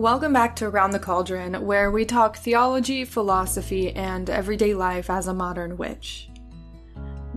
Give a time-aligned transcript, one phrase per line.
[0.00, 5.26] Welcome back to Around the Cauldron, where we talk theology, philosophy, and everyday life as
[5.26, 6.30] a modern witch.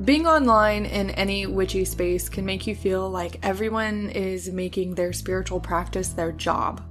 [0.05, 5.11] Being online in any witchy space can make you feel like everyone is making their
[5.11, 6.81] spiritual practice their job.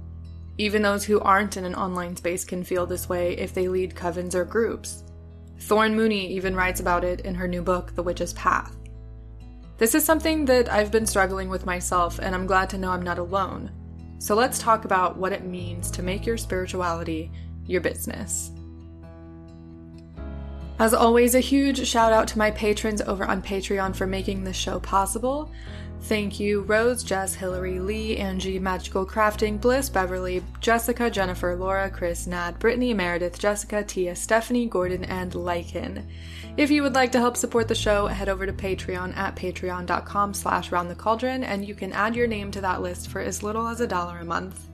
[0.59, 3.95] Even those who aren't in an online space can feel this way if they lead
[3.95, 5.03] covens or groups.
[5.61, 8.77] Thorn Mooney even writes about it in her new book, The Witch's Path.
[9.79, 13.01] This is something that I've been struggling with myself, and I'm glad to know I'm
[13.01, 13.71] not alone.
[14.23, 17.29] So let's talk about what it means to make your spirituality
[17.65, 18.51] your business.
[20.79, 24.55] As always, a huge shout out to my patrons over on Patreon for making this
[24.55, 25.51] show possible.
[26.03, 32.27] Thank you, Rose, Jess, Hillary, Lee, Angie, Magical Crafting, Bliss, Beverly, Jessica, Jennifer, Laura, Chris,
[32.27, 36.03] Nad, Brittany, Meredith, Jessica, Tia, Stephanie, Gordon, and Lycan.
[36.57, 40.33] If you would like to help support the show, head over to Patreon at patreon.com
[40.33, 43.79] slash roundthecauldron, and you can add your name to that list for as little as
[43.79, 44.72] a dollar a month.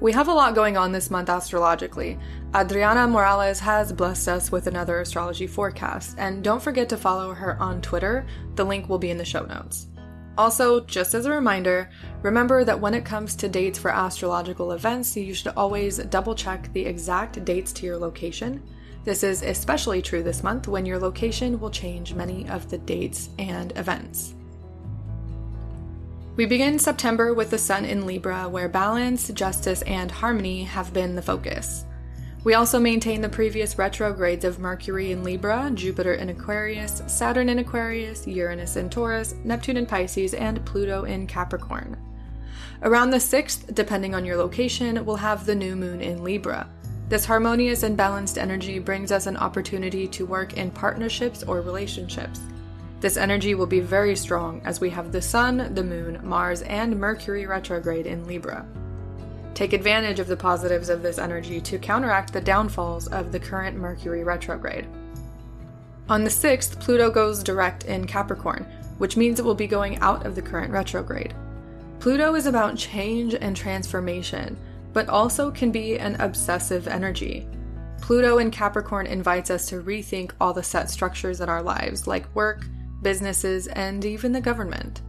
[0.00, 2.18] We have a lot going on this month astrologically.
[2.56, 7.60] Adriana Morales has blessed us with another astrology forecast, and don't forget to follow her
[7.60, 8.24] on Twitter.
[8.54, 9.88] The link will be in the show notes.
[10.38, 11.90] Also, just as a reminder,
[12.22, 16.72] remember that when it comes to dates for astrological events, you should always double check
[16.72, 18.62] the exact dates to your location.
[19.04, 23.28] This is especially true this month when your location will change many of the dates
[23.38, 24.34] and events.
[26.36, 31.16] We begin September with the Sun in Libra, where balance, justice, and harmony have been
[31.16, 31.84] the focus.
[32.44, 37.58] We also maintain the previous retrogrades of Mercury in Libra, Jupiter in Aquarius, Saturn in
[37.58, 41.98] Aquarius, Uranus in Taurus, Neptune in Pisces, and Pluto in Capricorn.
[42.82, 46.70] Around the 6th, depending on your location, we'll have the new moon in Libra.
[47.08, 52.40] This harmonious and balanced energy brings us an opportunity to work in partnerships or relationships.
[53.00, 57.00] This energy will be very strong as we have the Sun, the Moon, Mars, and
[57.00, 58.66] Mercury retrograde in Libra.
[59.54, 63.76] Take advantage of the positives of this energy to counteract the downfalls of the current
[63.76, 64.86] Mercury retrograde.
[66.10, 68.66] On the 6th, Pluto goes direct in Capricorn,
[68.98, 71.34] which means it will be going out of the current retrograde.
[72.00, 74.58] Pluto is about change and transformation,
[74.92, 77.46] but also can be an obsessive energy.
[78.02, 82.34] Pluto in Capricorn invites us to rethink all the set structures in our lives, like
[82.34, 82.66] work,
[83.02, 85.02] businesses, and even the government.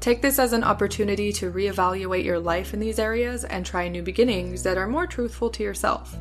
[0.00, 4.02] Take this as an opportunity to reevaluate your life in these areas and try new
[4.02, 6.16] beginnings that are more truthful to yourself.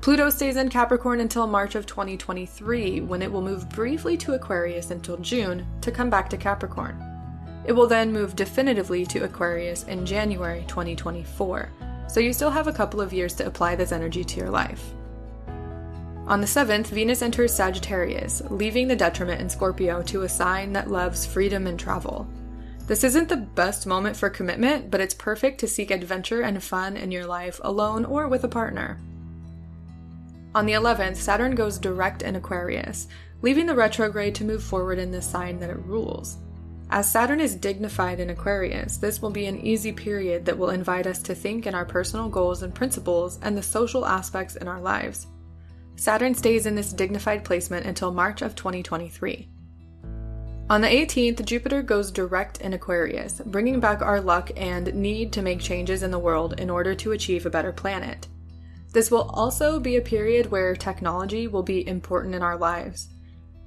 [0.00, 4.92] Pluto stays in Capricorn until March of 2023, when it will move briefly to Aquarius
[4.92, 7.02] until June to come back to Capricorn.
[7.64, 11.68] It will then move definitively to Aquarius in January 2024,
[12.06, 14.94] so you still have a couple of years to apply this energy to your life.
[16.26, 20.90] On the 7th, Venus enters Sagittarius, leaving the detriment in Scorpio to a sign that
[20.90, 22.26] loves freedom and travel.
[22.88, 26.96] This isn't the best moment for commitment, but it's perfect to seek adventure and fun
[26.96, 28.98] in your life alone or with a partner.
[30.56, 33.06] On the 11th, Saturn goes direct in Aquarius,
[33.42, 36.38] leaving the retrograde to move forward in the sign that it rules.
[36.90, 41.06] As Saturn is dignified in Aquarius, this will be an easy period that will invite
[41.06, 44.80] us to think in our personal goals and principles and the social aspects in our
[44.80, 45.28] lives.
[45.96, 49.48] Saturn stays in this dignified placement until March of 2023.
[50.68, 55.42] On the 18th, Jupiter goes direct in Aquarius, bringing back our luck and need to
[55.42, 58.26] make changes in the world in order to achieve a better planet.
[58.92, 63.08] This will also be a period where technology will be important in our lives.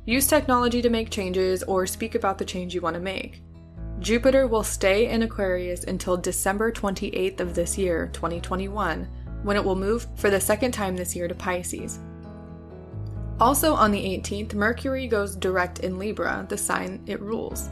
[0.06, 3.42] Use technology to make changes or speak about the change you want to make.
[4.00, 9.08] Jupiter will stay in Aquarius until December 28th of this year, 2021,
[9.44, 12.00] when it will move for the second time this year to Pisces.
[13.40, 17.70] Also on the 18th, Mercury goes direct in Libra, the sign it rules.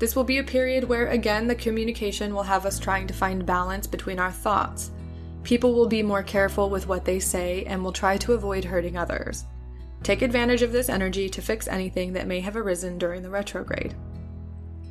[0.00, 3.46] This will be a period where, again, the communication will have us trying to find
[3.46, 4.90] balance between our thoughts.
[5.44, 8.96] People will be more careful with what they say and will try to avoid hurting
[8.96, 9.44] others.
[10.02, 13.94] Take advantage of this energy to fix anything that may have arisen during the retrograde.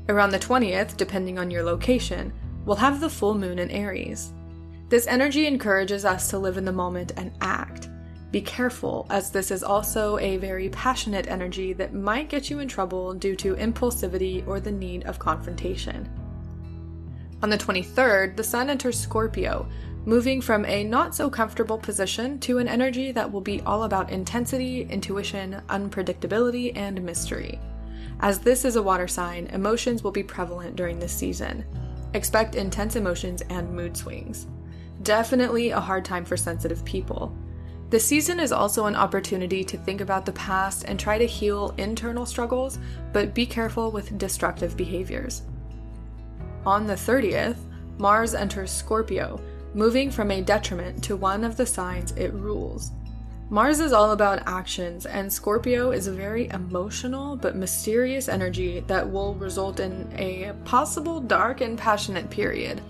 [0.08, 2.32] Around the 20th, depending on your location,
[2.66, 4.32] we'll have the full moon in Aries.
[4.88, 7.90] This energy encourages us to live in the moment and act.
[8.32, 12.68] Be careful, as this is also a very passionate energy that might get you in
[12.68, 16.08] trouble due to impulsivity or the need of confrontation.
[17.42, 19.68] On the 23rd, the Sun enters Scorpio,
[20.06, 24.12] moving from a not so comfortable position to an energy that will be all about
[24.12, 27.60] intensity, intuition, unpredictability, and mystery.
[28.20, 31.66] As this is a water sign, emotions will be prevalent during this season.
[32.14, 34.46] Expect intense emotions and mood swings.
[35.02, 37.36] Definitely a hard time for sensitive people.
[37.90, 41.74] The season is also an opportunity to think about the past and try to heal
[41.78, 42.78] internal struggles,
[43.14, 45.42] but be careful with destructive behaviors.
[46.68, 47.58] On the 30th,
[47.98, 49.42] Mars enters Scorpio,
[49.74, 52.92] moving from a detriment to one of the signs it rules.
[53.50, 59.10] Mars is all about actions, and Scorpio is a very emotional but mysterious energy that
[59.10, 62.82] will result in a possible dark and passionate period.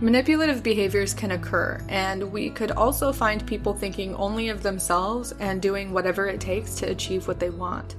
[0.00, 5.62] Manipulative behaviors can occur, and we could also find people thinking only of themselves and
[5.62, 7.94] doing whatever it takes to achieve what they want.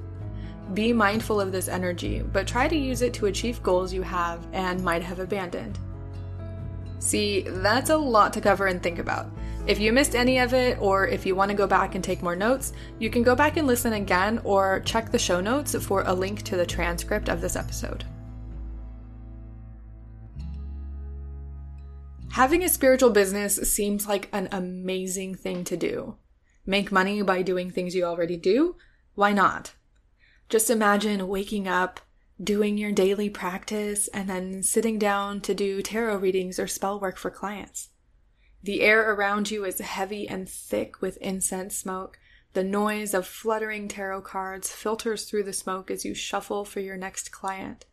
[0.73, 4.45] Be mindful of this energy, but try to use it to achieve goals you have
[4.51, 5.79] and might have abandoned.
[6.99, 9.27] See, that's a lot to cover and think about.
[9.65, 12.21] If you missed any of it, or if you want to go back and take
[12.21, 16.03] more notes, you can go back and listen again or check the show notes for
[16.05, 18.03] a link to the transcript of this episode.
[22.35, 26.17] Having a spiritual business seems like an amazing thing to do.
[26.65, 28.75] Make money by doing things you already do?
[29.13, 29.75] Why not?
[30.49, 32.01] Just imagine waking up,
[32.43, 37.17] doing your daily practice, and then sitting down to do tarot readings or spell work
[37.17, 37.91] for clients.
[38.61, 42.19] The air around you is heavy and thick with incense smoke.
[42.51, 46.97] The noise of fluttering tarot cards filters through the smoke as you shuffle for your
[46.97, 47.85] next client.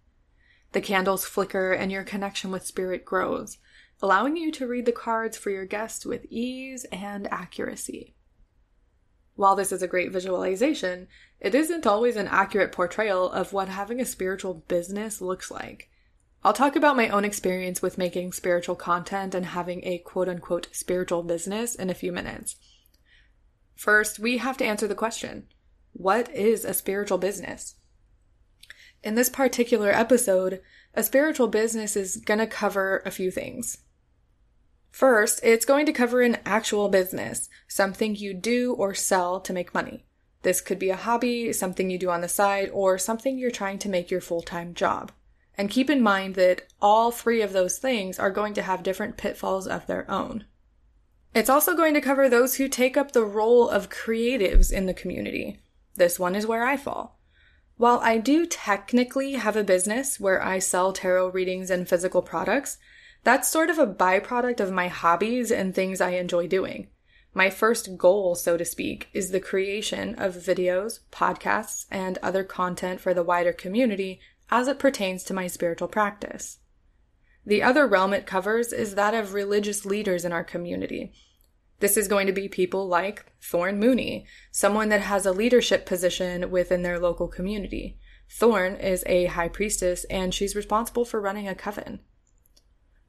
[0.72, 3.58] The candles flicker and your connection with spirit grows,
[4.02, 8.16] allowing you to read the cards for your guest with ease and accuracy.
[9.37, 11.06] While this is a great visualization,
[11.40, 15.88] it isn't always an accurate portrayal of what having a spiritual business looks like.
[16.44, 20.69] I'll talk about my own experience with making spiritual content and having a quote unquote
[20.72, 22.56] spiritual business in a few minutes.
[23.76, 25.46] First, we have to answer the question
[25.93, 27.76] what is a spiritual business?
[29.05, 30.60] In this particular episode,
[30.94, 33.78] a spiritual business is going to cover a few things.
[34.92, 39.74] First, it's going to cover an actual business, something you do or sell to make
[39.74, 40.04] money.
[40.42, 43.78] This could be a hobby, something you do on the side, or something you're trying
[43.80, 45.10] to make your full time job.
[45.56, 49.16] And keep in mind that all three of those things are going to have different
[49.16, 50.44] pitfalls of their own.
[51.34, 54.94] It's also going to cover those who take up the role of creatives in the
[54.94, 55.60] community.
[55.94, 57.18] This one is where I fall.
[57.78, 62.76] While I do technically have a business where I sell tarot readings and physical products,
[63.24, 66.88] that's sort of a byproduct of my hobbies and things I enjoy doing.
[67.34, 73.00] My first goal, so to speak, is the creation of videos, podcasts, and other content
[73.00, 74.20] for the wider community
[74.50, 76.58] as it pertains to my spiritual practice.
[77.46, 81.12] The other realm it covers is that of religious leaders in our community.
[81.80, 86.50] This is going to be people like Thorn Mooney, someone that has a leadership position
[86.50, 87.98] within their local community.
[88.30, 92.00] Thorn is a high priestess and she's responsible for running a coven.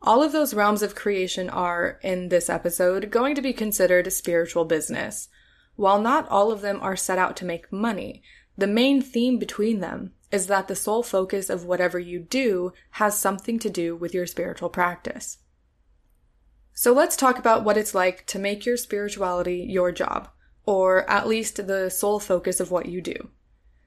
[0.05, 4.65] All of those realms of creation are, in this episode, going to be considered spiritual
[4.65, 5.29] business.
[5.77, 8.21] While not all of them are set out to make money,
[8.57, 13.17] the main theme between them is that the sole focus of whatever you do has
[13.17, 15.37] something to do with your spiritual practice.
[16.73, 20.27] So let's talk about what it's like to make your spirituality your job,
[20.65, 23.29] or at least the sole focus of what you do.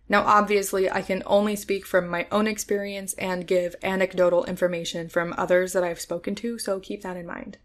[0.09, 5.35] Now, obviously, I can only speak from my own experience and give anecdotal information from
[5.37, 7.59] others that I've spoken to, so keep that in mind.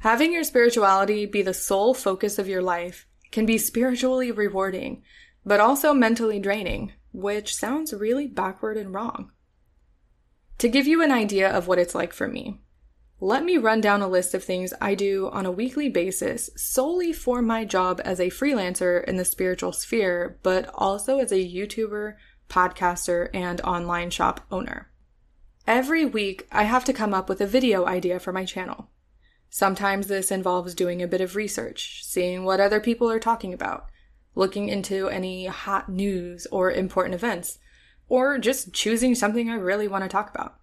[0.00, 5.02] Having your spirituality be the sole focus of your life can be spiritually rewarding,
[5.44, 9.30] but also mentally draining, which sounds really backward and wrong.
[10.58, 12.60] To give you an idea of what it's like for me,
[13.22, 17.12] let me run down a list of things I do on a weekly basis solely
[17.12, 22.14] for my job as a freelancer in the spiritual sphere, but also as a YouTuber,
[22.48, 24.90] podcaster, and online shop owner.
[25.66, 28.88] Every week, I have to come up with a video idea for my channel.
[29.50, 33.86] Sometimes this involves doing a bit of research, seeing what other people are talking about,
[34.34, 37.58] looking into any hot news or important events,
[38.08, 40.56] or just choosing something I really want to talk about.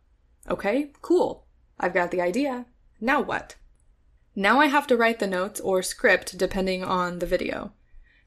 [0.49, 1.46] Okay, cool.
[1.79, 2.65] I've got the idea.
[3.00, 3.55] Now what?
[4.36, 7.74] Now I have to write the notes or script depending on the video.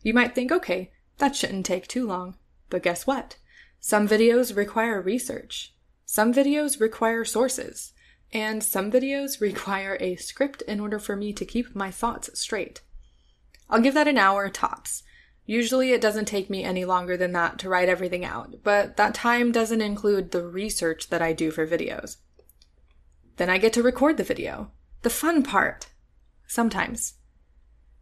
[0.02, 2.37] You might think, okay, that shouldn't take too long.
[2.69, 3.37] But guess what?
[3.80, 5.75] Some videos require research.
[6.04, 7.92] Some videos require sources.
[8.33, 12.80] And some videos require a script in order for me to keep my thoughts straight.
[13.69, 15.02] I'll give that an hour tops.
[15.47, 19.14] Usually it doesn't take me any longer than that to write everything out, but that
[19.14, 22.19] time doesn't include the research that I do for videos.
[23.40, 24.70] Then I get to record the video.
[25.00, 25.87] The fun part.
[26.47, 27.14] Sometimes.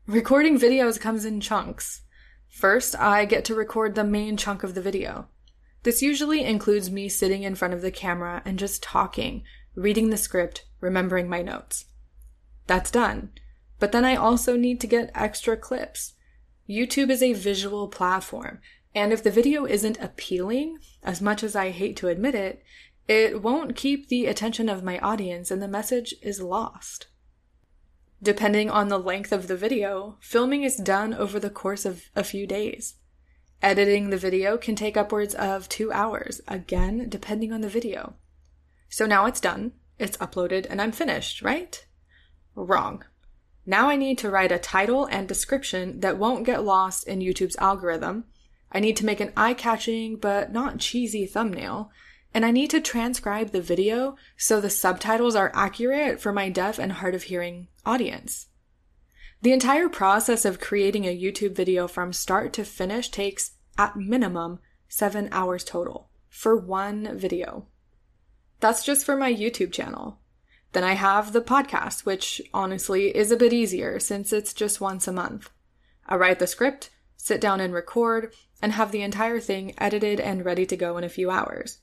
[0.04, 2.00] Recording videos comes in chunks.
[2.49, 5.28] First, I get to record the main chunk of the video.
[5.85, 9.45] This usually includes me sitting in front of the camera and just talking,
[9.76, 11.85] reading the script, remembering my notes.
[12.66, 13.30] That's done.
[13.78, 16.14] But then I also need to get extra clips.
[16.68, 18.59] YouTube is a visual platform,
[18.92, 22.64] and if the video isn't appealing, as much as I hate to admit it,
[23.09, 27.07] it won't keep the attention of my audience and the message is lost.
[28.23, 32.23] Depending on the length of the video, filming is done over the course of a
[32.23, 32.97] few days.
[33.62, 38.15] Editing the video can take upwards of two hours, again, depending on the video.
[38.88, 41.85] So now it's done, it's uploaded, and I'm finished, right?
[42.55, 43.05] Wrong.
[43.65, 47.57] Now I need to write a title and description that won't get lost in YouTube's
[47.57, 48.25] algorithm.
[48.73, 51.91] I need to make an eye catching but not cheesy thumbnail.
[52.35, 56.78] And I need to transcribe the video so the subtitles are accurate for my deaf
[56.78, 58.49] and hard of hearing audience.
[59.40, 64.58] The entire process of creating a YouTube video from start to finish takes, at minimum,
[64.88, 67.66] seven hours total for one video.
[68.61, 70.18] That's just for my YouTube channel.
[70.73, 75.06] Then I have the podcast, which honestly is a bit easier since it's just once
[75.06, 75.50] a month.
[76.06, 80.44] I write the script, sit down and record, and have the entire thing edited and
[80.44, 81.78] ready to go in a few hours.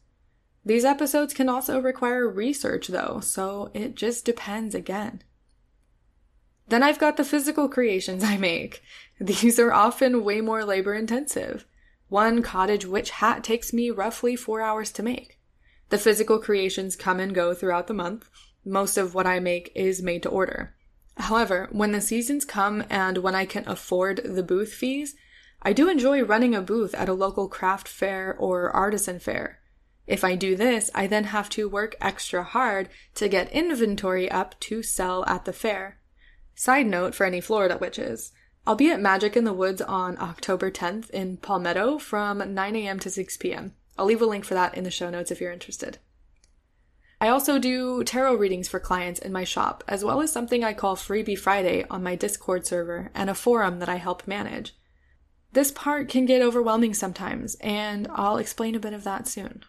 [0.65, 5.21] These episodes can also require research though, so it just depends again.
[6.67, 8.81] Then I've got the physical creations I make.
[9.19, 11.65] These are often way more labor intensive.
[12.09, 15.39] One cottage witch hat takes me roughly four hours to make.
[15.89, 18.29] The physical creations come and go throughout the month,
[18.65, 20.75] most of what I make is made to order.
[21.17, 25.15] However, when the seasons come and when I can afford the booth fees,
[25.61, 29.59] I do enjoy running a booth at a local craft fair or artisan fair.
[30.07, 34.59] If I do this, I then have to work extra hard to get inventory up
[34.61, 35.99] to sell at the fair.
[36.53, 38.31] Side note for any Florida witches,
[38.67, 42.99] I'll be at Magic in the Woods on October 10th in Palmetto from 9 a.m.
[42.99, 43.73] to 6 p.m.
[43.97, 45.99] I'll leave a link for that in the show notes if you're interested.
[47.19, 50.73] I also do tarot readings for clients in my shop, as well as something I
[50.73, 54.75] call Freebie Friday on my Discord server and a forum that I help manage.
[55.53, 59.63] This part can get overwhelming sometimes, and I'll explain a bit of that soon.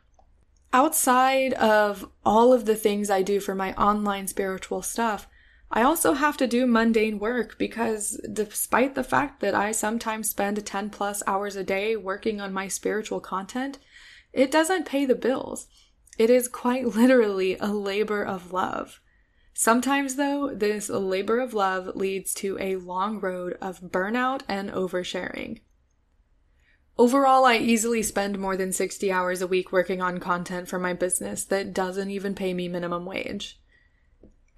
[0.76, 5.26] Outside of all of the things I do for my online spiritual stuff,
[5.70, 10.66] I also have to do mundane work because despite the fact that I sometimes spend
[10.66, 13.78] 10 plus hours a day working on my spiritual content,
[14.34, 15.66] it doesn't pay the bills.
[16.18, 19.00] It is quite literally a labor of love.
[19.54, 25.60] Sometimes, though, this labor of love leads to a long road of burnout and oversharing.
[26.98, 30.94] Overall, I easily spend more than 60 hours a week working on content for my
[30.94, 33.60] business that doesn't even pay me minimum wage.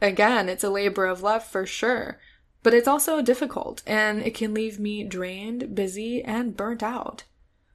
[0.00, 2.20] Again, it's a labor of love for sure,
[2.62, 7.24] but it's also difficult and it can leave me drained, busy, and burnt out.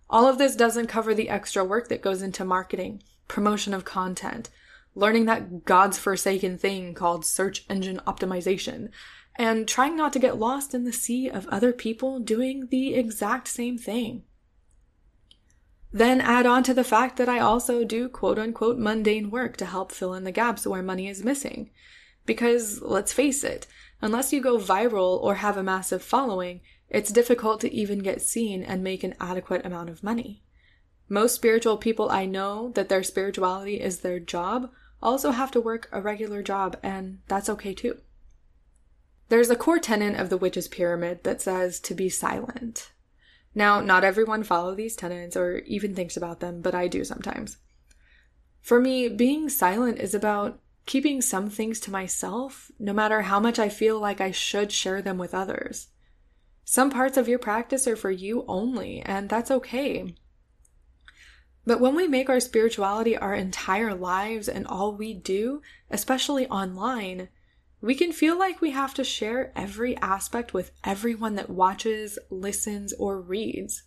[0.10, 4.50] All of this doesn't cover the extra work that goes into marketing, promotion of content,
[4.96, 8.90] learning that God's forsaken thing called search engine optimization,
[9.36, 13.50] and trying not to get lost in the sea of other people doing the exact
[13.50, 14.24] same thing.
[15.94, 19.66] Then add on to the fact that I also do quote unquote mundane work to
[19.66, 21.70] help fill in the gaps where money is missing.
[22.26, 23.68] Because let's face it,
[24.02, 28.64] unless you go viral or have a massive following, it's difficult to even get seen
[28.64, 30.44] and make an adequate amount of money.
[31.10, 34.72] Most spiritual people I know that their spirituality is their job
[35.02, 37.98] also have to work a regular job, and that's okay too.
[39.30, 42.93] There's a core tenet of the witch's pyramid that says to be silent.
[43.56, 47.58] Now, not everyone follow these tenets or even thinks about them, but I do sometimes.
[48.62, 53.60] For me, being silent is about keeping some things to myself, no matter how much
[53.60, 55.88] I feel like I should share them with others.
[56.66, 60.16] Some parts of your practice are for you only, and that's okay.
[61.66, 67.30] But when we make our spirituality our entire lives and all we do, especially online,
[67.84, 72.94] we can feel like we have to share every aspect with everyone that watches, listens,
[72.94, 73.84] or reads.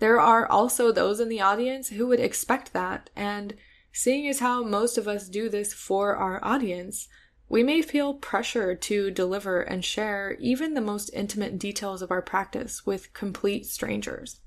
[0.00, 3.54] There are also those in the audience who would expect that, and
[3.90, 7.08] seeing as how most of us do this for our audience,
[7.48, 12.20] we may feel pressure to deliver and share even the most intimate details of our
[12.20, 14.40] practice with complete strangers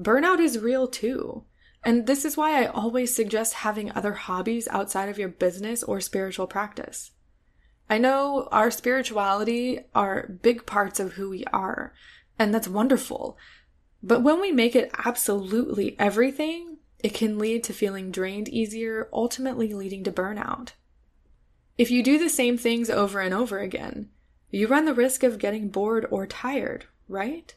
[0.00, 1.44] burnout is real too.
[1.82, 6.00] And this is why I always suggest having other hobbies outside of your business or
[6.00, 7.12] spiritual practice.
[7.88, 11.92] I know our spirituality are big parts of who we are,
[12.38, 13.36] and that's wonderful.
[14.02, 19.72] But when we make it absolutely everything, it can lead to feeling drained easier, ultimately
[19.72, 20.72] leading to burnout.
[21.78, 24.10] If you do the same things over and over again,
[24.50, 27.54] you run the risk of getting bored or tired, right?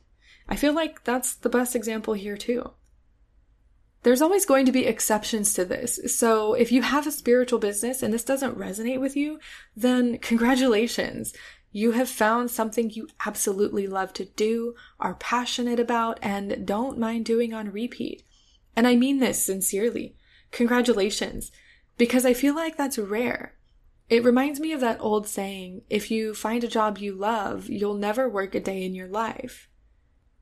[0.47, 2.71] I feel like that's the best example here, too.
[4.03, 5.99] There's always going to be exceptions to this.
[6.15, 9.39] So if you have a spiritual business and this doesn't resonate with you,
[9.75, 11.33] then congratulations.
[11.71, 17.25] You have found something you absolutely love to do, are passionate about, and don't mind
[17.25, 18.23] doing on repeat.
[18.75, 20.15] And I mean this sincerely.
[20.51, 21.51] Congratulations.
[21.97, 23.55] Because I feel like that's rare.
[24.09, 27.95] It reminds me of that old saying if you find a job you love, you'll
[27.95, 29.69] never work a day in your life.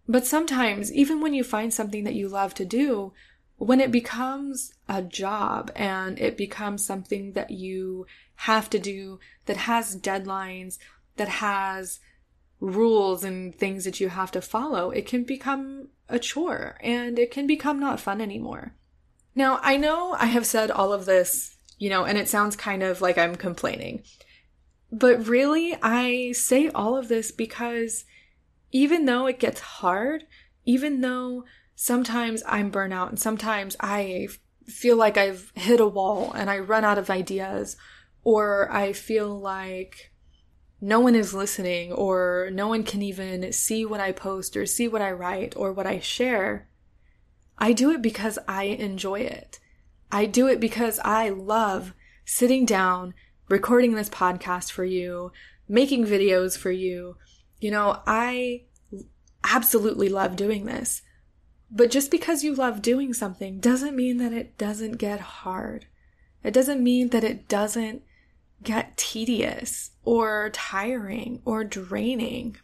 [0.07, 3.13] But sometimes, even when you find something that you love to do,
[3.61, 9.55] when it becomes a job and it becomes something that you have to do that
[9.55, 10.79] has deadlines,
[11.17, 11.99] that has
[12.59, 17.29] rules and things that you have to follow, it can become a chore and it
[17.29, 18.73] can become not fun anymore.
[19.35, 22.81] Now, I know I have said all of this, you know, and it sounds kind
[22.81, 24.01] of like I'm complaining.
[24.91, 28.05] But really, I say all of this because
[28.71, 30.25] even though it gets hard,
[30.65, 31.43] even though
[31.81, 34.27] sometimes I'm burnout and sometimes I
[34.67, 37.75] feel like I've hit a wall and I run out of ideas
[38.23, 40.11] or I feel like
[40.79, 44.87] no one is listening or no one can even see what I post or see
[44.87, 46.67] what I write or what I share.
[47.57, 49.59] I do it because I enjoy it.
[50.11, 51.95] I do it because I love
[52.25, 53.15] sitting down,
[53.49, 55.31] recording this podcast for you,
[55.67, 57.17] making videos for you.
[57.59, 58.65] You know, I
[59.43, 61.01] absolutely love doing this.
[61.71, 65.85] But just because you love doing something doesn't mean that it doesn't get hard.
[66.43, 68.03] It doesn't mean that it doesn't
[68.61, 72.57] get tedious or tiring or draining.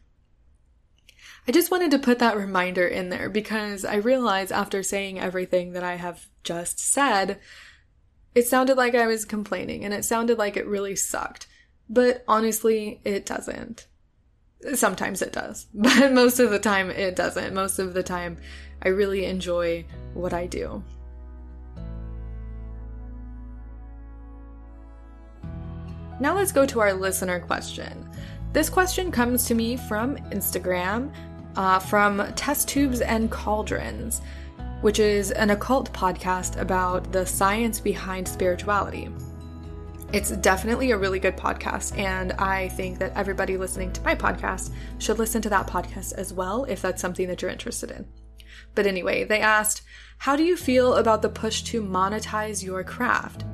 [1.47, 5.71] I just wanted to put that reminder in there because I realized after saying everything
[5.71, 7.39] that I have just said,
[8.35, 11.47] it sounded like I was complaining and it sounded like it really sucked.
[11.89, 13.87] But honestly, it doesn't.
[14.73, 17.53] Sometimes it does, but most of the time it doesn't.
[17.53, 18.37] Most of the time,
[18.81, 20.83] I really enjoy what I do.
[26.19, 28.09] Now let's go to our listener question.
[28.53, 31.13] This question comes to me from Instagram,
[31.55, 34.21] uh, from Test Tubes and Cauldrons,
[34.81, 39.09] which is an occult podcast about the science behind spirituality.
[40.13, 44.71] It's definitely a really good podcast, and I think that everybody listening to my podcast
[44.99, 48.07] should listen to that podcast as well if that's something that you're interested in.
[48.75, 49.83] But anyway, they asked,
[50.19, 53.45] How do you feel about the push to monetize your craft?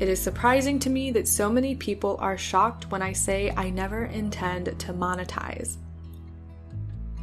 [0.00, 3.68] It is surprising to me that so many people are shocked when I say I
[3.68, 5.76] never intend to monetize.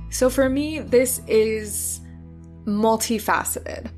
[0.10, 2.02] So for me, this is
[2.66, 3.90] multifaceted.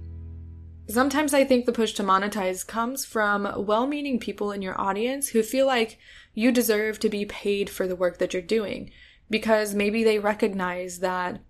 [0.88, 5.28] Sometimes I think the push to monetize comes from well meaning people in your audience
[5.28, 6.00] who feel like
[6.34, 8.92] you deserve to be paid for the work that you're doing
[9.30, 11.42] because maybe they recognize that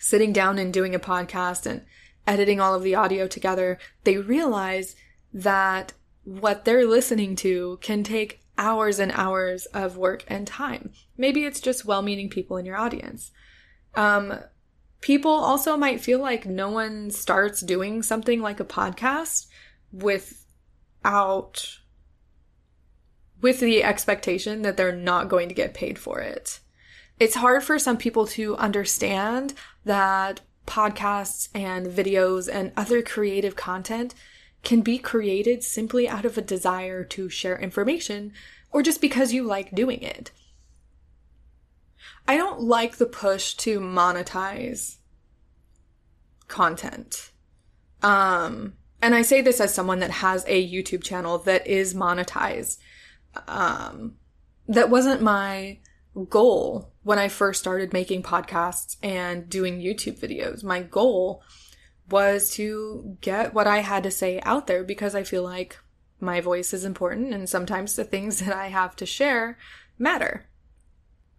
[0.00, 1.82] sitting down and doing a podcast and
[2.26, 4.96] editing all of the audio together, they realize
[5.32, 5.92] that
[6.24, 10.90] what they're listening to can take hours and hours of work and time.
[11.16, 13.30] Maybe it's just well meaning people in your audience.
[13.94, 14.40] Um,
[15.00, 19.46] people also might feel like no one starts doing something like a podcast
[19.92, 21.78] without
[23.40, 26.60] with the expectation that they're not going to get paid for it.
[27.20, 29.52] It's hard for some people to understand
[29.84, 34.14] that podcasts and videos and other creative content
[34.62, 38.32] can be created simply out of a desire to share information
[38.72, 40.30] or just because you like doing it.
[42.26, 44.96] I don't like the push to monetize
[46.48, 47.32] content.
[48.02, 52.78] Um, and I say this as someone that has a YouTube channel that is monetized.
[53.46, 54.14] Um,
[54.68, 55.80] that wasn't my
[56.28, 60.64] goal when I first started making podcasts and doing YouTube videos.
[60.64, 61.42] My goal
[62.08, 65.78] was to get what I had to say out there because I feel like
[66.20, 69.56] my voice is important and sometimes the things that I have to share
[69.98, 70.46] matter.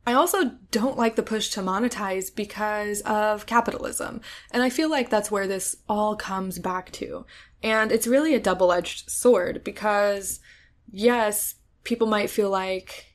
[0.06, 4.22] I also don't like the push to monetize because of capitalism.
[4.50, 7.26] And I feel like that's where this all comes back to.
[7.62, 10.40] And it's really a double edged sword because,
[10.92, 13.11] yes, people might feel like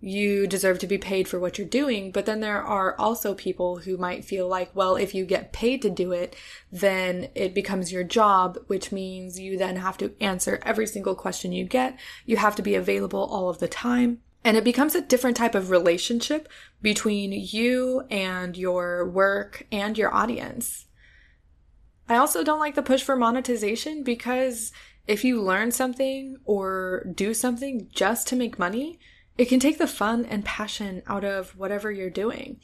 [0.00, 3.78] you deserve to be paid for what you're doing, but then there are also people
[3.78, 6.36] who might feel like, well, if you get paid to do it,
[6.70, 11.52] then it becomes your job, which means you then have to answer every single question
[11.52, 11.98] you get.
[12.26, 14.20] You have to be available all of the time.
[14.44, 16.48] And it becomes a different type of relationship
[16.80, 20.86] between you and your work and your audience.
[22.08, 24.72] I also don't like the push for monetization because
[25.08, 29.00] if you learn something or do something just to make money,
[29.38, 32.60] it can take the fun and passion out of whatever you're doing.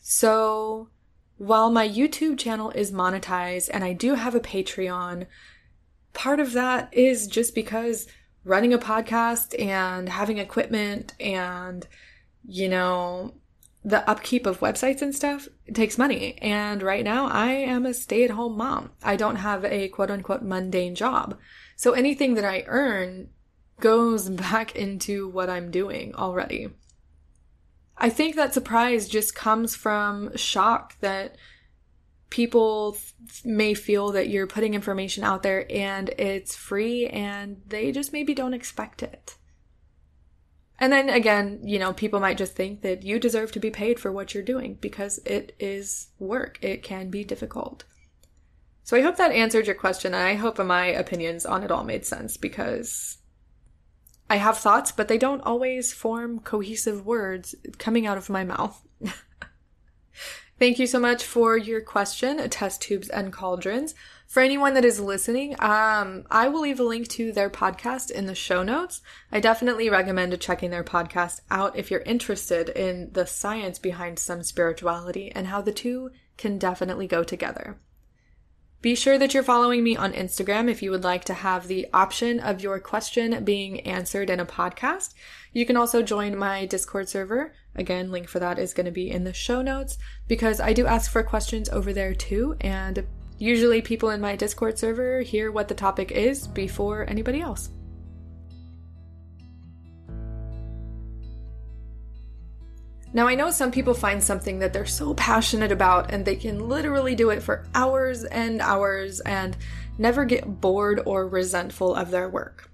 [0.00, 0.88] So,
[1.38, 5.26] while my YouTube channel is monetized and I do have a Patreon,
[6.12, 8.08] part of that is just because
[8.44, 11.86] running a podcast and having equipment and,
[12.44, 13.34] you know,
[13.84, 16.38] the upkeep of websites and stuff takes money.
[16.40, 18.90] And right now I am a stay at home mom.
[19.02, 21.38] I don't have a quote unquote mundane job.
[21.76, 23.28] So anything that I earn
[23.82, 26.68] goes back into what I'm doing already.
[27.98, 31.36] I think that surprise just comes from shock that
[32.30, 32.96] people
[33.44, 38.32] may feel that you're putting information out there and it's free and they just maybe
[38.32, 39.36] don't expect it.
[40.78, 44.00] And then again, you know, people might just think that you deserve to be paid
[44.00, 46.58] for what you're doing because it is work.
[46.62, 47.84] It can be difficult.
[48.84, 51.84] So I hope that answered your question and I hope my opinions on it all
[51.84, 53.18] made sense because
[54.32, 58.82] I have thoughts, but they don't always form cohesive words coming out of my mouth.
[60.58, 63.94] Thank you so much for your question, test tubes and cauldrons.
[64.26, 68.24] For anyone that is listening, um, I will leave a link to their podcast in
[68.24, 69.02] the show notes.
[69.30, 74.42] I definitely recommend checking their podcast out if you're interested in the science behind some
[74.42, 77.76] spirituality and how the two can definitely go together.
[78.82, 81.86] Be sure that you're following me on Instagram if you would like to have the
[81.94, 85.14] option of your question being answered in a podcast.
[85.52, 87.54] You can also join my Discord server.
[87.76, 90.84] Again, link for that is going to be in the show notes because I do
[90.86, 92.56] ask for questions over there too.
[92.60, 93.06] And
[93.38, 97.70] usually people in my Discord server hear what the topic is before anybody else.
[103.14, 106.68] Now, I know some people find something that they're so passionate about and they can
[106.68, 109.56] literally do it for hours and hours and
[109.98, 112.70] never get bored or resentful of their work.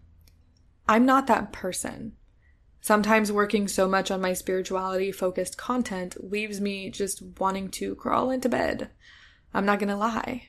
[0.88, 2.12] I'm not that person.
[2.80, 8.30] Sometimes working so much on my spirituality focused content leaves me just wanting to crawl
[8.30, 8.90] into bed.
[9.52, 10.48] I'm not gonna lie.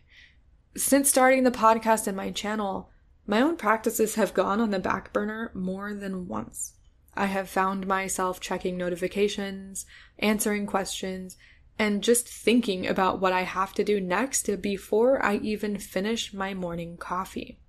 [0.78, 2.92] Since starting the podcast and my channel,
[3.26, 6.74] my own practices have gone on the back burner more than once.
[7.16, 9.86] I have found myself checking notifications,
[10.20, 11.38] answering questions,
[11.78, 16.54] and just thinking about what I have to do next before I even finish my
[16.54, 17.60] morning coffee.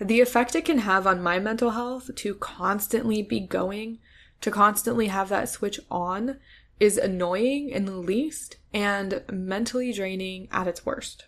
[0.00, 3.98] The effect it can have on my mental health to constantly be going,
[4.40, 6.38] to constantly have that switch on,
[6.80, 11.26] is annoying in the least and mentally draining at its worst.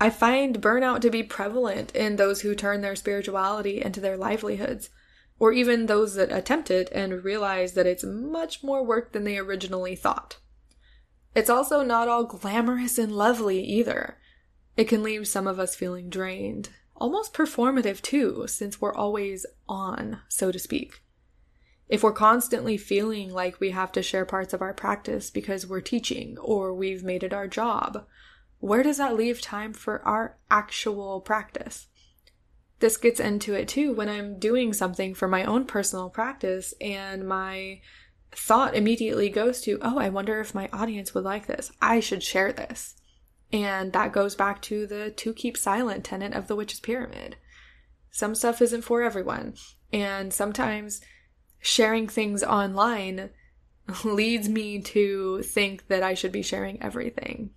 [0.00, 4.90] I find burnout to be prevalent in those who turn their spirituality into their livelihoods,
[5.38, 9.38] or even those that attempt it and realize that it's much more work than they
[9.38, 10.38] originally thought.
[11.34, 14.18] It's also not all glamorous and lovely either.
[14.76, 20.20] It can leave some of us feeling drained, almost performative too, since we're always on,
[20.28, 21.02] so to speak.
[21.88, 25.80] If we're constantly feeling like we have to share parts of our practice because we're
[25.80, 28.06] teaching or we've made it our job,
[28.58, 31.86] where does that leave time for our actual practice?
[32.78, 37.26] This gets into it too when I'm doing something for my own personal practice and
[37.26, 37.80] my
[38.32, 41.72] thought immediately goes to, oh, I wonder if my audience would like this.
[41.80, 42.94] I should share this.
[43.52, 47.36] And that goes back to the to keep silent tenet of the witch's pyramid.
[48.10, 49.54] Some stuff isn't for everyone.
[49.92, 51.00] And sometimes
[51.60, 53.30] sharing things online
[54.04, 57.50] leads me to think that I should be sharing everything.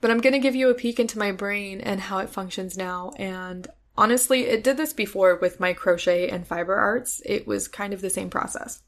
[0.00, 2.76] But I'm going to give you a peek into my brain and how it functions
[2.76, 3.12] now.
[3.16, 7.22] And honestly, it did this before with my crochet and fiber arts.
[7.24, 8.82] It was kind of the same process.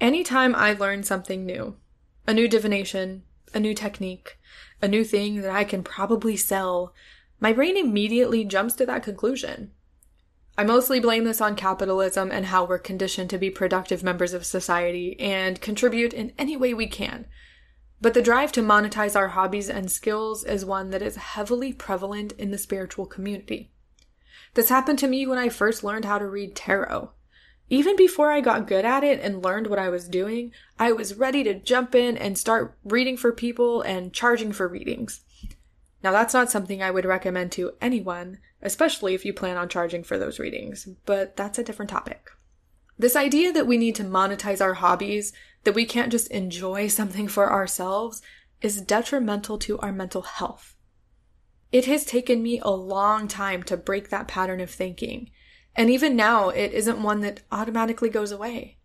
[0.00, 1.76] Anytime I learn something new,
[2.26, 4.38] a new divination, a new technique,
[4.80, 6.94] a new thing that I can probably sell,
[7.40, 9.72] my brain immediately jumps to that conclusion.
[10.56, 14.44] I mostly blame this on capitalism and how we're conditioned to be productive members of
[14.44, 17.26] society and contribute in any way we can.
[18.00, 22.32] But the drive to monetize our hobbies and skills is one that is heavily prevalent
[22.32, 23.70] in the spiritual community.
[24.58, 27.12] This happened to me when I first learned how to read tarot.
[27.70, 31.14] Even before I got good at it and learned what I was doing, I was
[31.14, 35.20] ready to jump in and start reading for people and charging for readings.
[36.02, 40.02] Now, that's not something I would recommend to anyone, especially if you plan on charging
[40.02, 42.28] for those readings, but that's a different topic.
[42.98, 47.28] This idea that we need to monetize our hobbies, that we can't just enjoy something
[47.28, 48.22] for ourselves,
[48.60, 50.74] is detrimental to our mental health.
[51.70, 55.30] It has taken me a long time to break that pattern of thinking
[55.78, 58.78] and even now, it isn't one that automatically goes away.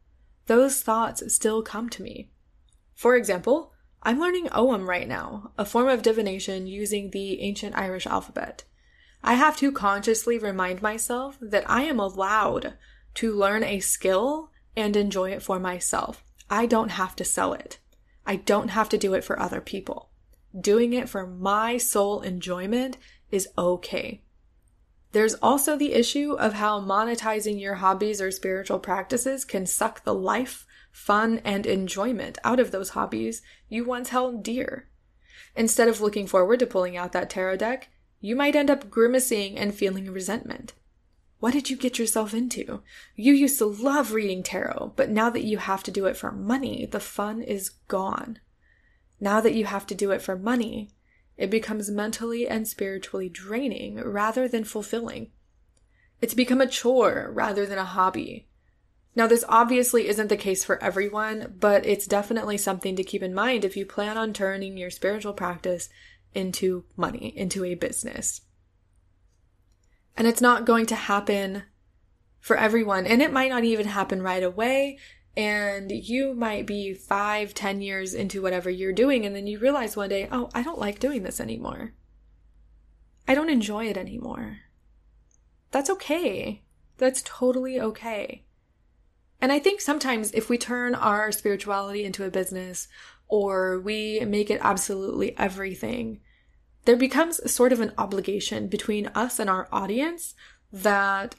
[0.45, 2.29] those thoughts still come to me.
[2.93, 3.71] For example,
[4.03, 8.65] I'm learning Ogham right now, a form of divination using the ancient Irish alphabet.
[9.23, 12.75] I have to consciously remind myself that I am allowed
[13.15, 16.23] to learn a skill and enjoy it for myself.
[16.47, 17.79] I don't have to sell it.
[18.23, 20.09] I don't have to do it for other people.
[20.59, 22.97] Doing it for my sole enjoyment
[23.31, 24.21] is okay.
[25.11, 30.13] There's also the issue of how monetizing your hobbies or spiritual practices can suck the
[30.13, 34.89] life, fun, and enjoyment out of those hobbies you once held dear.
[35.55, 37.89] Instead of looking forward to pulling out that tarot deck,
[38.19, 40.73] you might end up grimacing and feeling resentment.
[41.39, 42.81] What did you get yourself into?
[43.15, 46.31] You used to love reading tarot, but now that you have to do it for
[46.31, 48.39] money, the fun is gone.
[49.19, 50.89] Now that you have to do it for money,
[51.37, 55.31] it becomes mentally and spiritually draining rather than fulfilling.
[56.21, 58.47] It's become a chore rather than a hobby.
[59.15, 63.33] Now, this obviously isn't the case for everyone, but it's definitely something to keep in
[63.33, 65.89] mind if you plan on turning your spiritual practice
[66.33, 68.41] into money, into a business.
[70.17, 71.63] And it's not going to happen
[72.39, 73.05] for everyone.
[73.05, 74.97] And it might not even happen right away.
[75.35, 79.25] And you might be five, ten years into whatever you're doing.
[79.25, 81.93] And then you realize one day, oh, I don't like doing this anymore.
[83.27, 84.59] I don't enjoy it anymore.
[85.71, 86.61] That's okay.
[86.97, 88.43] That's totally okay.
[89.41, 92.87] And I think sometimes if we turn our spirituality into a business
[93.27, 96.21] or we make it absolutely everything,
[96.85, 100.35] there becomes sort of an obligation between us and our audience
[100.71, 101.35] that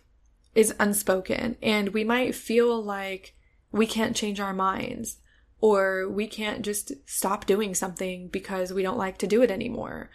[0.54, 1.56] is unspoken.
[1.62, 3.34] And we might feel like
[3.74, 5.18] we can't change our minds
[5.60, 10.10] or we can't just stop doing something because we don't like to do it anymore.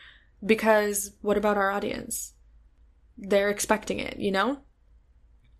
[0.45, 2.33] Because what about our audience?
[3.17, 4.59] They're expecting it, you know?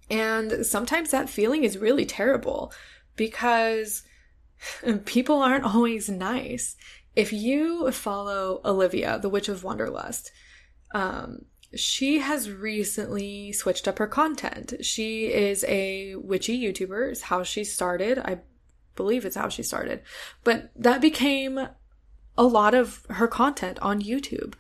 [0.10, 2.72] And sometimes that feeling is really terrible
[3.18, 4.04] because
[5.06, 6.78] people aren't always nice
[7.18, 10.30] if you follow Olivia, the Witch of Wonderlust,
[10.94, 11.40] um,
[11.76, 14.74] she has recently switched up her content.
[14.82, 18.18] She is a witchy YouTuber, is how she started.
[18.20, 18.40] I
[18.96, 20.02] believe it's how she started.
[20.44, 21.70] But that became
[22.38, 24.54] a lot of her content on YouTube.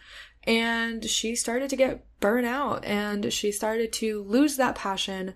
[0.43, 5.33] And she started to get burnt out and she started to lose that passion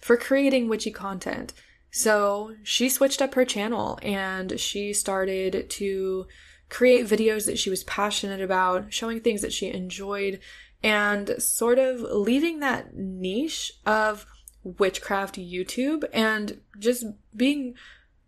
[0.00, 1.52] for creating witchy content.
[1.90, 6.26] So she switched up her channel and she started to
[6.68, 10.40] create videos that she was passionate about, showing things that she enjoyed,
[10.82, 14.26] and sort of leaving that niche of
[14.62, 17.74] witchcraft YouTube and just being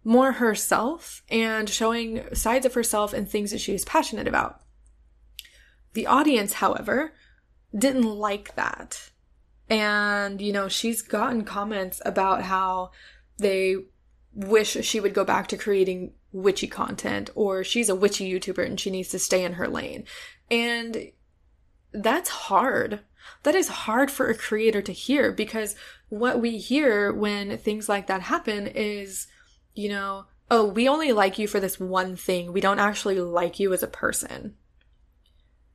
[0.05, 4.61] more herself and showing sides of herself and things that she passionate about.
[5.95, 7.13] The audience, however,
[7.77, 9.11] didn't like that.
[9.69, 12.91] And, you know, she's gotten comments about how
[13.39, 13.77] they
[14.35, 18.81] wish she would go back to creating witchy content or she's a witchy YouTuber and
[18.81, 20.05] she needs to stay in her lane.
[20.51, 21.13] And
[21.93, 23.01] that's hard.
[23.45, 25.75] That is hard for a creator to hear because
[26.09, 29.27] what we hear when things like that happen is,
[29.75, 32.53] you know, oh, we only like you for this one thing.
[32.53, 34.57] We don't actually like you as a person.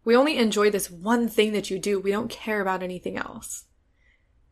[0.03, 1.99] We only enjoy this one thing that you do.
[1.99, 3.65] We don't care about anything else.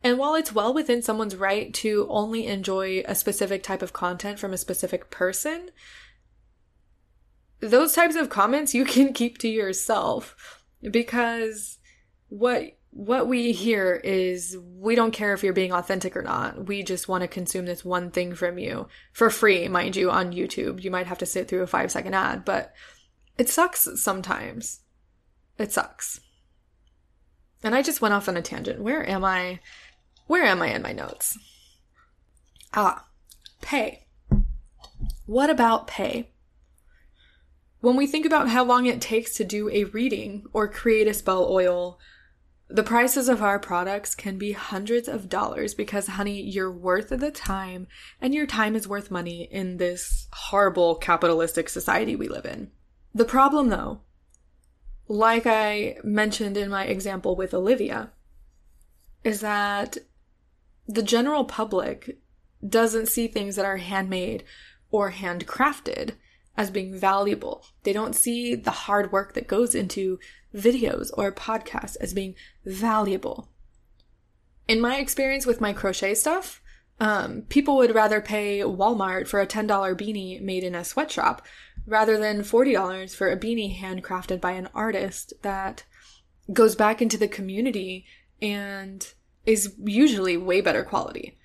[0.02, 4.38] And while it's well within someone's right to only enjoy a specific type of content
[4.38, 5.70] from a specific person,
[7.60, 10.55] those types of comments you can keep to yourself
[10.90, 11.78] because
[12.28, 16.66] what what we hear is we don't care if you're being authentic or not.
[16.66, 20.32] We just want to consume this one thing from you for free, mind you, on
[20.32, 20.82] YouTube.
[20.82, 22.72] You might have to sit through a 5 second ad, but
[23.36, 24.80] it sucks sometimes.
[25.58, 26.20] It sucks.
[27.62, 28.80] And I just went off on a tangent.
[28.80, 29.60] Where am I?
[30.26, 31.38] Where am I in my notes?
[32.72, 33.04] Ah,
[33.60, 34.06] pay.
[35.26, 36.30] What about pay?
[37.86, 41.14] When we think about how long it takes to do a reading or create a
[41.14, 42.00] spell oil,
[42.66, 47.30] the prices of our products can be hundreds of dollars because, honey, you're worth the
[47.30, 47.86] time
[48.20, 52.72] and your time is worth money in this horrible capitalistic society we live in.
[53.14, 54.00] The problem, though,
[55.06, 58.10] like I mentioned in my example with Olivia,
[59.22, 59.96] is that
[60.88, 62.18] the general public
[62.68, 64.42] doesn't see things that are handmade
[64.90, 66.14] or handcrafted
[66.56, 67.64] as being valuable.
[67.82, 70.18] They don't see the hard work that goes into
[70.54, 73.48] videos or podcasts as being valuable.
[74.66, 76.60] In my experience with my crochet stuff,
[76.98, 81.46] um, people would rather pay Walmart for a $10 beanie made in a sweatshop
[81.86, 85.84] rather than $40 for a beanie handcrafted by an artist that
[86.52, 88.06] goes back into the community
[88.40, 89.14] and
[89.44, 91.36] is usually way better quality.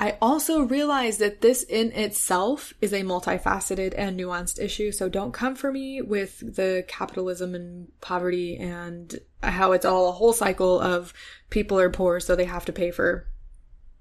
[0.00, 4.92] I also realize that this in itself is a multifaceted and nuanced issue.
[4.92, 10.12] So don't come for me with the capitalism and poverty and how it's all a
[10.12, 11.12] whole cycle of
[11.50, 13.26] people are poor, so they have to pay for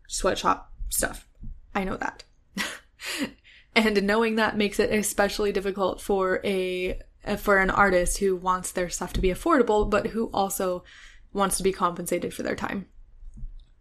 [0.08, 1.28] sweatshop stuff.
[1.76, 2.24] I know that.
[3.76, 7.02] and knowing that makes it especially difficult for a
[7.40, 10.86] for an artist who wants their stuff to be affordable, but who also
[11.34, 12.86] wants to be compensated for their time.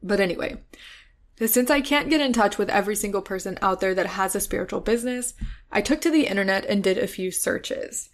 [0.02, 0.58] But anyway,
[1.46, 4.40] since I can't get in touch with every single person out there that has a
[4.40, 5.34] spiritual business,
[5.70, 8.10] I took to the internet and did a few searches.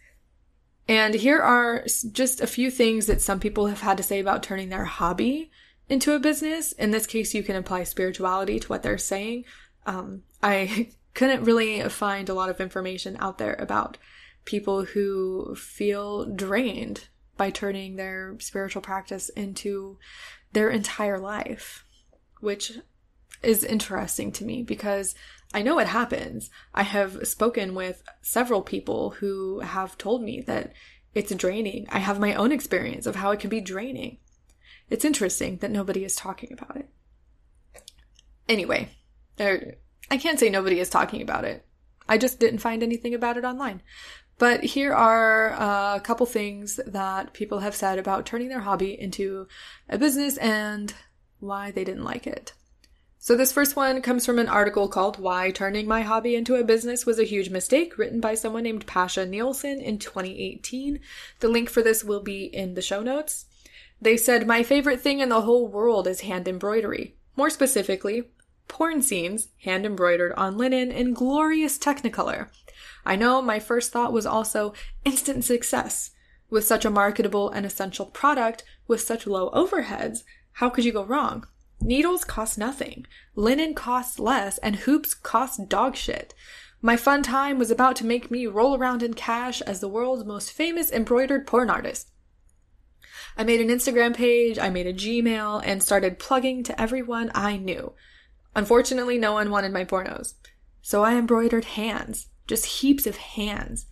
[0.87, 4.43] And here are just a few things that some people have had to say about
[4.43, 5.51] turning their hobby
[5.89, 6.73] into a business.
[6.73, 9.45] In this case, you can apply spirituality to what they're saying.
[9.87, 13.97] Um, I couldn't really find a lot of information out there about
[14.45, 19.99] people who feel drained by turning their spiritual practice into
[20.53, 21.85] their entire life,
[22.41, 22.79] which
[23.45, 25.15] is interesting to me because
[25.53, 26.51] I know it happens.
[26.75, 30.73] I have spoken with several people who have told me that
[31.15, 31.87] it's draining.
[31.91, 34.19] I have my own experience of how it can be draining.
[34.91, 36.89] It's interesting that nobody is talking about it.
[38.49, 38.91] Anyway,
[39.37, 39.77] there,
[40.11, 41.65] I can't say nobody is talking about it.
[42.09, 43.81] I just didn't find anything about it online.
[44.39, 49.01] But here are uh, a couple things that people have said about turning their hobby
[49.01, 49.47] into
[49.89, 50.93] a business and
[51.39, 52.53] why they didn't like it.
[53.25, 56.63] So, this first one comes from an article called Why Turning My Hobby into a
[56.63, 61.01] Business Was a Huge Mistake, written by someone named Pasha Nielsen in 2018.
[61.41, 63.47] The link for this will be in the show notes.
[63.99, 67.17] They said, My favorite thing in the whole world is hand embroidery.
[67.35, 68.25] More specifically,
[68.69, 72.51] porn scenes, hand embroidered on linen in glorious technicolor.
[73.07, 74.75] I know my first thought was also
[75.07, 76.11] instant success.
[76.51, 81.07] With such a marketable and essential product, with such low overheads, how could you go
[81.07, 81.47] wrong?
[81.81, 86.35] Needles cost nothing, linen costs less, and hoops cost dog shit.
[86.81, 90.25] My fun time was about to make me roll around in cash as the world's
[90.25, 92.11] most famous embroidered porn artist.
[93.37, 97.57] I made an Instagram page, I made a Gmail, and started plugging to everyone I
[97.57, 97.93] knew.
[98.55, 100.35] Unfortunately, no one wanted my pornos.
[100.83, 103.87] So I embroidered hands, just heaps of hands.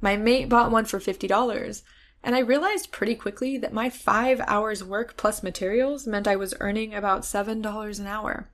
[0.00, 1.82] My mate bought one for $50.
[2.22, 6.54] And I realized pretty quickly that my five hours work plus materials meant I was
[6.60, 8.50] earning about $7 an hour.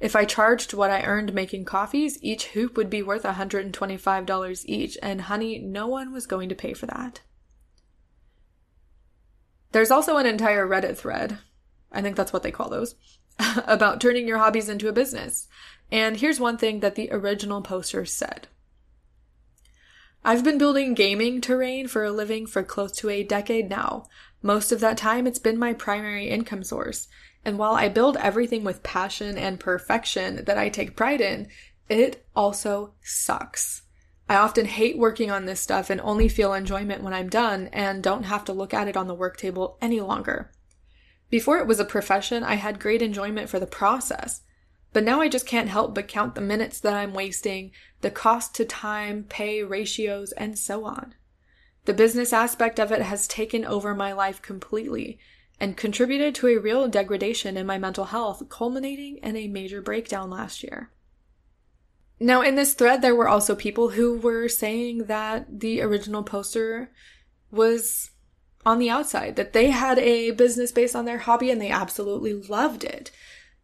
[0.00, 4.96] If I charged what I earned making coffees, each hoop would be worth $125 each,
[5.02, 7.20] and honey, no one was going to pay for that.
[9.72, 11.38] There's also an entire Reddit thread,
[11.90, 12.94] I think that's what they call those,
[13.66, 15.48] about turning your hobbies into a business.
[15.90, 18.48] And here's one thing that the original poster said.
[20.24, 24.04] I've been building gaming terrain for a living for close to a decade now.
[24.42, 27.08] Most of that time, it's been my primary income source.
[27.44, 31.48] And while I build everything with passion and perfection that I take pride in,
[31.88, 33.82] it also sucks.
[34.28, 38.02] I often hate working on this stuff and only feel enjoyment when I'm done and
[38.02, 40.50] don't have to look at it on the work table any longer.
[41.30, 44.42] Before it was a profession, I had great enjoyment for the process.
[44.92, 48.54] But now I just can't help but count the minutes that I'm wasting, the cost
[48.56, 51.14] to time, pay ratios, and so on.
[51.84, 55.18] The business aspect of it has taken over my life completely
[55.60, 60.30] and contributed to a real degradation in my mental health, culminating in a major breakdown
[60.30, 60.90] last year.
[62.20, 66.90] Now, in this thread, there were also people who were saying that the original poster
[67.50, 68.10] was
[68.66, 72.34] on the outside, that they had a business based on their hobby and they absolutely
[72.34, 73.10] loved it.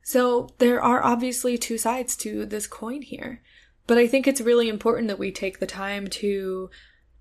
[0.05, 3.41] So there are obviously two sides to this coin here.
[3.87, 6.71] But I think it's really important that we take the time to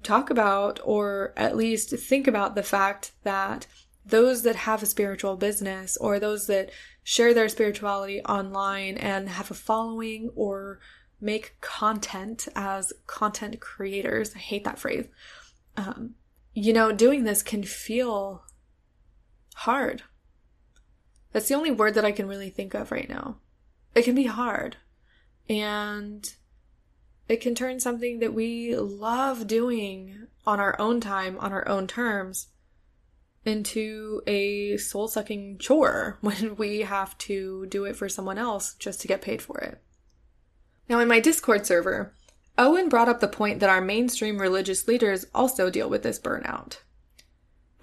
[0.04, 3.68] talk about or at least think about the fact that
[4.06, 6.72] those that have a spiritual business or those that
[7.04, 10.80] share their spirituality online and have a following or
[11.22, 15.08] make content as content creators, I hate that phrase.
[15.78, 16.16] Um,
[16.54, 18.44] you know, doing this can feel
[19.56, 20.04] hard
[21.34, 23.38] that's the only word that I can really think of right now.
[23.96, 24.78] It can be hard.
[25.50, 26.34] And
[27.28, 31.88] it can turn something that we love doing on our own time, on our own
[31.88, 32.48] terms,
[33.46, 39.02] into a soul sucking chore when we have to do it for someone else just
[39.02, 39.82] to get paid for it.
[40.88, 42.14] Now, in my Discord server,
[42.58, 46.78] Owen brought up the point that our mainstream religious leaders also deal with this burnout.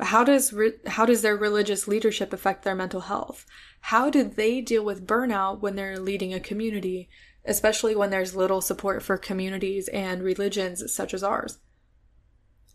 [0.01, 3.45] But how does re- how does their religious leadership affect their mental health?
[3.83, 7.11] How do they deal with burnout when they're leading a community,
[7.45, 11.59] especially when there's little support for communities and religions such as ours?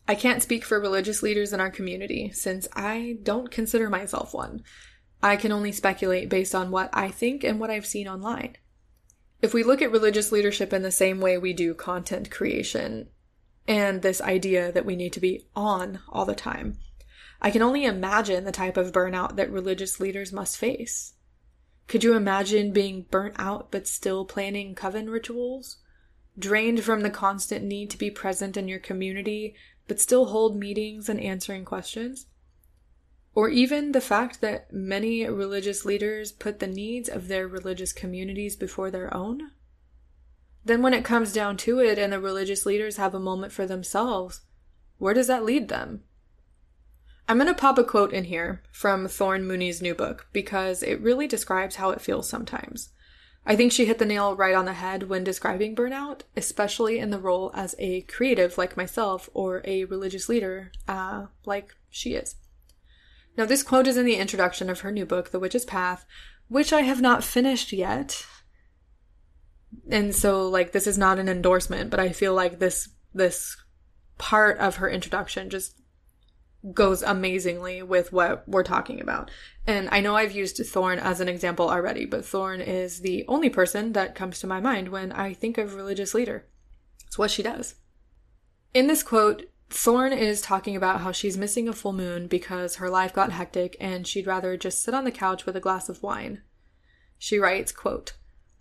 [0.07, 4.61] I can't speak for religious leaders in our community since I don't consider myself one.
[5.23, 8.55] I can only speculate based on what I think and what I've seen online.
[9.41, 13.09] If we look at religious leadership in the same way we do content creation,
[13.67, 16.78] and this idea that we need to be on all the time,
[17.46, 21.14] I can only imagine the type of burnout that religious leaders must face.
[21.88, 25.78] Could you imagine being burnt out but still planning coven rituals?
[26.39, 29.54] Drained from the constant need to be present in your community
[29.88, 32.26] but still hold meetings and answering questions?
[33.36, 38.56] Or even the fact that many religious leaders put the needs of their religious communities
[38.56, 39.52] before their own?
[40.64, 43.68] Then, when it comes down to it and the religious leaders have a moment for
[43.68, 44.41] themselves,
[44.98, 46.06] where does that lead them?
[47.28, 51.01] I'm going to pop a quote in here from Thorn Mooney's new book because it
[51.01, 52.89] really describes how it feels sometimes.
[53.47, 57.09] I think she hit the nail right on the head when describing burnout, especially in
[57.11, 62.36] the role as a creative like myself or a religious leader uh, like she is.
[63.38, 66.05] Now, this quote is in the introduction of her new book, The Witch's Path,
[66.47, 68.26] which I have not finished yet.
[69.89, 73.57] And so, like, this is not an endorsement, but I feel like this this
[74.17, 75.82] part of her introduction just
[76.74, 79.30] goes amazingly with what we're talking about.
[79.68, 83.49] And I know I've used Thorn as an example already, but Thorn is the only
[83.49, 86.45] person that comes to my mind when I think of religious leader.
[87.05, 87.76] It's what she does.
[88.74, 92.89] In this quote, Thorn is talking about how she's missing a full moon because her
[92.89, 96.03] life got hectic and she'd rather just sit on the couch with a glass of
[96.03, 96.41] wine.
[97.18, 98.13] She writes, quote,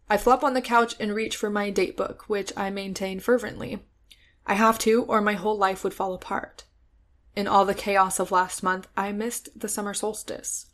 [0.09, 3.82] I flop on the couch and reach for my date book, which I maintain fervently.
[4.46, 6.64] I have to, or my whole life would fall apart.
[7.37, 10.66] In all the chaos of last month, I missed the summer solstice.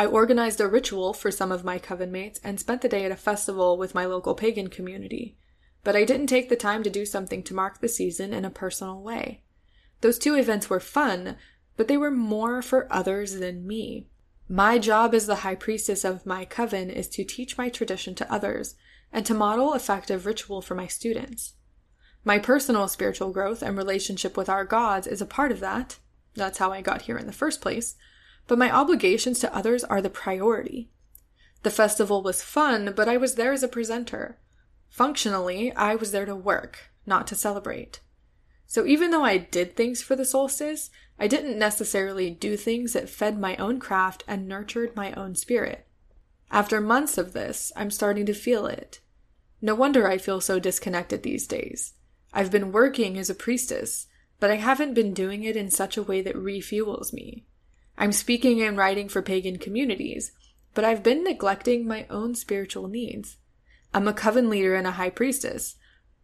[0.00, 3.12] I organized a ritual for some of my coven mates and spent the day at
[3.12, 5.36] a festival with my local pagan community.
[5.84, 8.50] But I didn't take the time to do something to mark the season in a
[8.50, 9.42] personal way.
[10.00, 11.36] Those two events were fun,
[11.76, 14.08] but they were more for others than me.
[14.48, 18.32] My job as the high priestess of my coven is to teach my tradition to
[18.32, 18.74] others
[19.12, 21.54] and to model effective ritual for my students.
[22.24, 25.98] My personal spiritual growth and relationship with our gods is a part of that,
[26.34, 27.96] that's how I got here in the first place.
[28.46, 30.90] But my obligations to others are the priority.
[31.62, 34.38] The festival was fun, but I was there as a presenter.
[34.88, 38.00] Functionally, I was there to work, not to celebrate.
[38.66, 43.08] So even though I did things for the solstice, I didn't necessarily do things that
[43.08, 45.86] fed my own craft and nurtured my own spirit.
[46.50, 49.00] After months of this, I'm starting to feel it.
[49.60, 51.94] No wonder I feel so disconnected these days.
[52.32, 54.06] I've been working as a priestess,
[54.40, 57.44] but I haven't been doing it in such a way that refuels me.
[57.96, 60.32] I'm speaking and writing for pagan communities,
[60.74, 63.36] but I've been neglecting my own spiritual needs.
[63.92, 65.76] I'm a coven leader and a high priestess,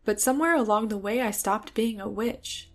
[0.05, 2.71] but somewhere along the way I stopped being a witch.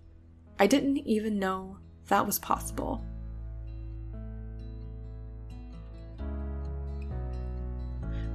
[0.60, 1.78] I didn't even know
[2.08, 3.06] that was possible.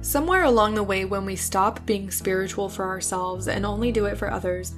[0.01, 4.17] Somewhere along the way, when we stop being spiritual for ourselves and only do it
[4.17, 4.73] for others,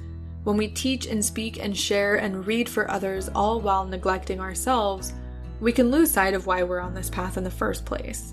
[0.48, 5.12] when we teach and speak and share and read for others, all while neglecting ourselves,
[5.60, 8.32] we can lose sight of why we're on this path in the first place.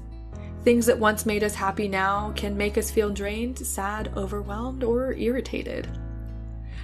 [0.64, 5.12] Things that once made us happy now can make us feel drained, sad, overwhelmed, or
[5.12, 5.90] irritated.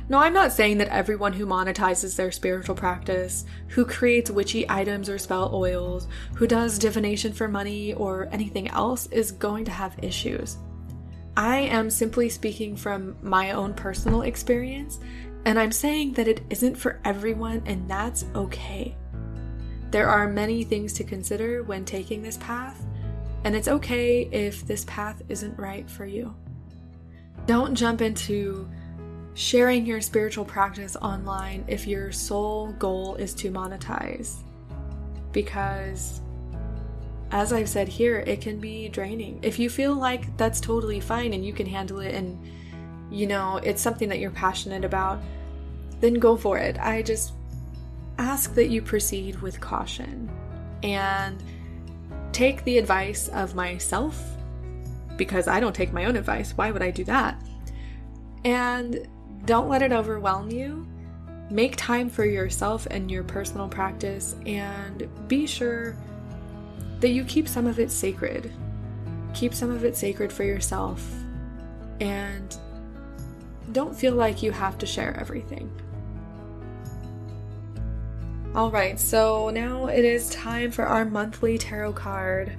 [0.09, 5.07] Now, I'm not saying that everyone who monetizes their spiritual practice, who creates witchy items
[5.07, 9.95] or spell oils, who does divination for money, or anything else is going to have
[10.03, 10.57] issues.
[11.37, 14.99] I am simply speaking from my own personal experience,
[15.45, 18.95] and I'm saying that it isn't for everyone, and that's okay.
[19.91, 22.85] There are many things to consider when taking this path,
[23.43, 26.35] and it's okay if this path isn't right for you.
[27.45, 28.69] Don't jump into
[29.33, 34.43] sharing your spiritual practice online if your sole goal is to monetize.
[35.31, 36.21] Because
[37.31, 39.39] as I've said here, it can be draining.
[39.41, 42.37] If you feel like that's totally fine and you can handle it and
[43.09, 45.21] you know, it's something that you're passionate about,
[45.99, 46.79] then go for it.
[46.79, 47.33] I just
[48.17, 50.29] ask that you proceed with caution
[50.81, 51.43] and
[52.31, 54.21] take the advice of myself
[55.17, 56.53] because I don't take my own advice.
[56.57, 57.41] Why would I do that?
[58.45, 59.07] And
[59.45, 60.87] don't let it overwhelm you.
[61.49, 65.97] Make time for yourself and your personal practice and be sure
[67.01, 68.51] that you keep some of it sacred.
[69.33, 71.05] Keep some of it sacred for yourself
[71.99, 72.57] and
[73.71, 75.71] don't feel like you have to share everything.
[78.55, 82.51] Alright, so now it is time for our monthly tarot card.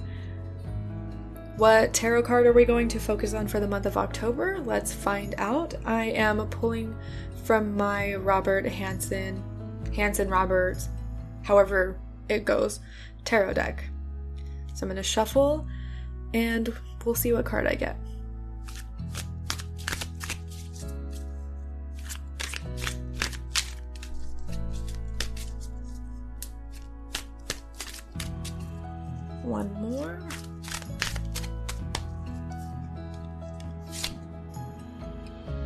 [1.56, 4.58] What tarot card are we going to focus on for the month of October?
[4.64, 5.74] Let's find out.
[5.84, 6.96] I am pulling
[7.44, 9.42] from my Robert Hansen,
[9.94, 10.88] Hanson Roberts,
[11.42, 12.80] however it goes,
[13.24, 13.84] tarot deck.
[14.74, 15.66] So I'm going to shuffle
[16.34, 16.72] and
[17.04, 17.96] we'll see what card I get.
[29.42, 30.18] One more.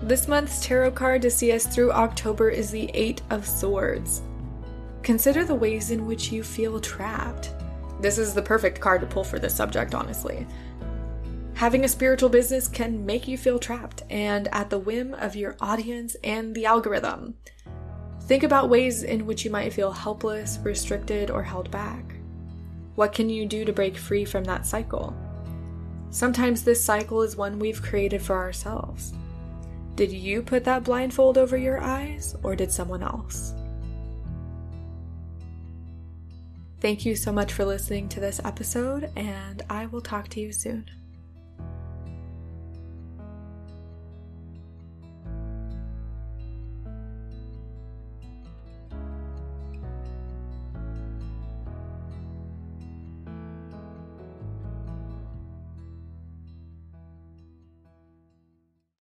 [0.02, 4.22] This month's tarot card to see us through October is the Eight of Swords.
[5.02, 7.50] Consider the ways in which you feel trapped.
[8.00, 10.46] This is the perfect card to pull for this subject, honestly.
[11.54, 15.56] Having a spiritual business can make you feel trapped and at the whim of your
[15.60, 17.34] audience and the algorithm.
[18.24, 22.16] Think about ways in which you might feel helpless, restricted, or held back.
[22.96, 25.16] What can you do to break free from that cycle?
[26.10, 29.14] Sometimes this cycle is one we've created for ourselves.
[29.94, 33.54] Did you put that blindfold over your eyes, or did someone else?
[36.80, 40.52] Thank you so much for listening to this episode, and I will talk to you
[40.52, 40.90] soon.